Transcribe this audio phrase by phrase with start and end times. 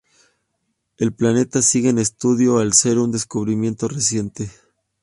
[0.97, 4.49] El planeta sigue en estudio al ser un descubrimiento reciente.